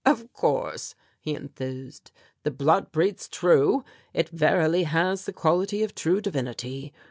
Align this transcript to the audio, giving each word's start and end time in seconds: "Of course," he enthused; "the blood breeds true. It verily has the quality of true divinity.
"Of 0.03 0.33
course," 0.33 0.95
he 1.19 1.35
enthused; 1.35 2.09
"the 2.41 2.49
blood 2.49 2.91
breeds 2.91 3.27
true. 3.29 3.83
It 4.15 4.29
verily 4.29 4.85
has 4.85 5.25
the 5.25 5.31
quality 5.31 5.83
of 5.83 5.93
true 5.93 6.21
divinity. 6.21 6.91